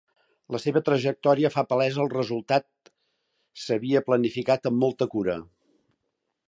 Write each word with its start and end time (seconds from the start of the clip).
La 0.53 0.59
seva 0.61 0.81
trajectòria 0.87 1.51
fa 1.57 1.63
palès 1.73 1.99
el 2.05 2.09
resultat 2.15 2.91
s'havia 3.65 4.03
planificat 4.11 4.71
amb 4.71 4.85
molta 4.87 5.11
cura. 5.15 5.39